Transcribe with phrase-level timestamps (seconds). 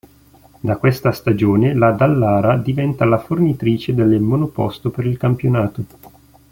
[0.61, 5.83] Da questa stagione la Dallara diventa la fornitrice delle monoposto per il campionato.